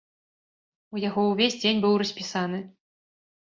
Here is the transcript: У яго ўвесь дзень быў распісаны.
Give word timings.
У 0.95 1.01
яго 1.09 1.21
ўвесь 1.33 1.59
дзень 1.61 1.83
быў 1.85 1.93
распісаны. 2.03 2.65